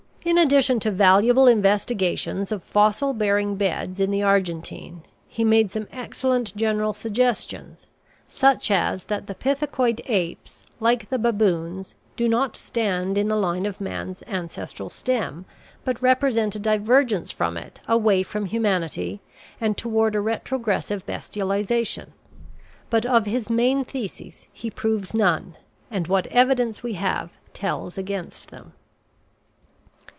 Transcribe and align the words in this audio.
In 0.23 0.37
addition 0.37 0.79
to 0.81 0.91
valuable 0.91 1.47
investigations 1.47 2.51
of 2.51 2.61
fossil 2.63 3.11
bearing 3.11 3.55
beds 3.55 3.99
in 3.99 4.11
the 4.11 4.21
Argentine, 4.21 5.01
he 5.27 5.43
made 5.43 5.71
some 5.71 5.87
excellent 5.91 6.55
general 6.55 6.93
suggestions, 6.93 7.87
such 8.27 8.69
as 8.69 9.05
that 9.05 9.25
the 9.25 9.33
pithecoid 9.33 9.99
apes, 10.05 10.63
like 10.79 11.09
the 11.09 11.17
baboons, 11.17 11.95
do 12.15 12.29
not 12.29 12.55
stand 12.55 13.17
in 13.17 13.29
the 13.29 13.35
line 13.35 13.65
of 13.65 13.81
man's 13.81 14.21
ancestral 14.27 14.89
stem 14.89 15.45
but 15.83 15.99
represent 16.03 16.55
a 16.55 16.59
divergence 16.59 17.31
from 17.31 17.57
it 17.57 17.79
away 17.87 18.21
from 18.21 18.45
humanity 18.45 19.21
and 19.59 19.75
toward 19.75 20.15
a 20.15 20.21
retrogressive 20.21 21.03
bestialization. 21.07 22.09
But 22.91 23.07
of 23.07 23.25
his 23.25 23.49
main 23.49 23.83
theses 23.83 24.45
he 24.53 24.69
proves 24.69 25.15
none, 25.15 25.57
and 25.89 26.05
what 26.05 26.27
evidence 26.27 26.83
we 26.83 26.93
have 26.93 27.31
tells 27.55 27.97
against 27.97 28.51
them. 28.51 28.73